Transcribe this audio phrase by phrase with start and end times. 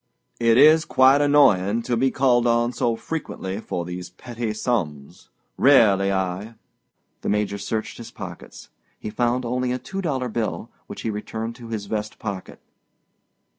[0.39, 6.11] "It is quite annoying to be called on so frequently for these petty sums, Really,
[6.11, 6.55] I—"
[7.21, 8.69] The Major searched his pockets.
[8.97, 12.59] He found only a two dollar bill, which he returned to his vest pocket.